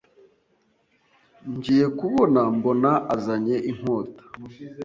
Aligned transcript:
ngiye 1.55 1.85
kubona 1.99 2.39
mbona 2.57 2.91
azanye 3.15 3.57
inkota, 3.71 4.23